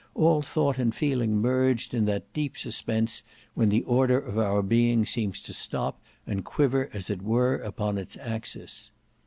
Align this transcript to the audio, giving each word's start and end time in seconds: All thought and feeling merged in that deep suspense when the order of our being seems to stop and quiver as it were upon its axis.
All 0.15 0.41
thought 0.41 0.79
and 0.79 0.95
feeling 0.95 1.35
merged 1.37 1.93
in 1.93 2.05
that 2.05 2.33
deep 2.33 2.57
suspense 2.57 3.21
when 3.53 3.69
the 3.69 3.83
order 3.83 4.17
of 4.17 4.35
our 4.39 4.63
being 4.63 5.05
seems 5.05 5.43
to 5.43 5.53
stop 5.53 6.01
and 6.25 6.43
quiver 6.43 6.89
as 6.91 7.11
it 7.11 7.21
were 7.21 7.57
upon 7.57 7.99
its 7.99 8.17
axis. 8.17 8.89